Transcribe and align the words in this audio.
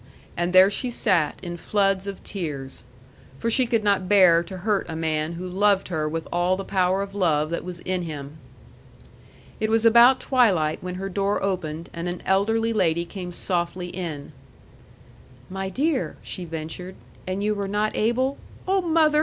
And 0.35 0.51
there 0.51 0.71
she 0.71 0.89
sat, 0.89 1.39
in 1.43 1.57
floods 1.57 2.07
of 2.07 2.23
tears. 2.23 2.85
For 3.37 3.51
she 3.51 3.67
could 3.67 3.83
not 3.83 4.09
bear 4.09 4.41
to 4.41 4.57
hurt 4.65 4.89
a 4.89 4.95
man 4.95 5.33
who 5.33 5.47
loved 5.47 5.89
her 5.89 6.09
with 6.09 6.27
all 6.33 6.57
the 6.57 6.65
power 6.65 7.03
of 7.03 7.13
love 7.13 7.51
that 7.51 7.63
was 7.63 7.81
in 7.81 8.01
him. 8.01 8.37
It 9.59 9.69
was 9.69 9.85
about 9.85 10.19
twilight 10.19 10.81
when 10.83 10.95
her 10.95 11.07
door 11.07 11.43
opened, 11.43 11.91
and 11.93 12.07
an 12.07 12.23
elderly 12.25 12.73
lady 12.73 13.05
came 13.05 13.31
softly 13.31 13.89
in. 13.89 14.31
"My 15.51 15.69
dear," 15.69 16.15
she 16.23 16.45
ventured, 16.45 16.95
"and 17.27 17.43
you 17.43 17.53
were 17.53 17.67
not 17.67 17.95
able" 17.95 18.39
"Oh, 18.67 18.81
mother!" 18.81 19.19